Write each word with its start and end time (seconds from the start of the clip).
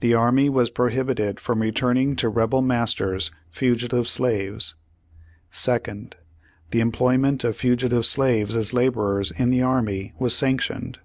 The 0.00 0.14
army 0.14 0.48
was 0.48 0.70
prohibited 0.70 1.38
from 1.38 1.60
returning 1.60 2.16
to 2.16 2.30
rebel 2.30 2.62
masters 2.62 3.30
fugitive 3.50 4.08
slaves. 4.08 4.76
"Second. 5.50 6.16
The 6.70 6.80
emplojTnent 6.80 7.44
of 7.44 7.54
fugitive 7.54 8.06
slaves 8.06 8.56
as 8.56 8.72
laborers 8.72 9.30
in 9.30 9.50
the 9.50 9.60
army 9.60 10.14
was 10.18 10.34
sanctioned. 10.34 11.00